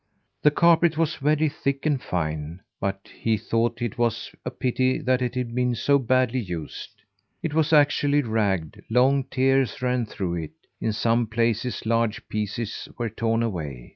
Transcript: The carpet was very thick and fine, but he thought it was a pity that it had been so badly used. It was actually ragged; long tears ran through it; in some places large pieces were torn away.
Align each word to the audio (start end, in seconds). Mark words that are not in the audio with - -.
The 0.41 0.49
carpet 0.49 0.97
was 0.97 1.17
very 1.17 1.47
thick 1.47 1.85
and 1.85 2.01
fine, 2.01 2.61
but 2.79 3.07
he 3.19 3.37
thought 3.37 3.83
it 3.83 3.99
was 3.99 4.33
a 4.43 4.49
pity 4.49 4.97
that 4.97 5.21
it 5.21 5.35
had 5.35 5.53
been 5.53 5.75
so 5.75 5.99
badly 5.99 6.39
used. 6.39 6.89
It 7.43 7.53
was 7.53 7.71
actually 7.71 8.23
ragged; 8.23 8.83
long 8.89 9.25
tears 9.25 9.79
ran 9.79 10.07
through 10.07 10.37
it; 10.37 10.53
in 10.79 10.91
some 10.91 11.27
places 11.27 11.85
large 11.85 12.27
pieces 12.29 12.89
were 12.97 13.11
torn 13.11 13.43
away. 13.43 13.89